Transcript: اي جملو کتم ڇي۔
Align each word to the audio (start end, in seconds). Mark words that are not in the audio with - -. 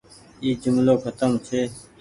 اي 0.43 0.49
جملو 0.63 0.93
کتم 1.03 1.31
ڇي۔ 1.45 1.61